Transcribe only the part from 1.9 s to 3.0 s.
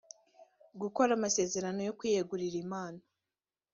kwiyegurira imana